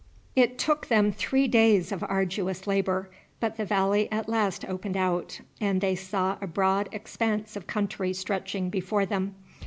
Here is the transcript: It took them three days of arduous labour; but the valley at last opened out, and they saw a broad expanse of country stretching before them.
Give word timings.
It 0.35 0.57
took 0.57 0.87
them 0.87 1.11
three 1.11 1.47
days 1.47 1.91
of 1.91 2.01
arduous 2.09 2.65
labour; 2.65 3.11
but 3.39 3.57
the 3.57 3.65
valley 3.65 4.11
at 4.11 4.27
last 4.27 4.65
opened 4.67 4.97
out, 4.97 5.41
and 5.59 5.79
they 5.79 5.93
saw 5.93 6.39
a 6.41 6.47
broad 6.47 6.89
expanse 6.91 7.55
of 7.55 7.67
country 7.67 8.11
stretching 8.13 8.71
before 8.71 9.05
them. 9.05 9.35